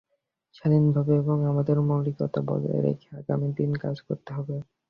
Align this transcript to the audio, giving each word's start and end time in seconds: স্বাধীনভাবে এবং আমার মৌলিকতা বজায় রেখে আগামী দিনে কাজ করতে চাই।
স্বাধীনভাবে 0.55 1.13
এবং 1.21 1.37
আমার 1.49 1.65
মৌলিকতা 1.89 2.39
বজায় 2.49 2.81
রেখে 2.85 3.09
আগামী 3.19 3.47
দিনে 3.57 3.77
কাজ 3.83 3.97
করতে 4.07 4.29
চাই। 4.37 4.61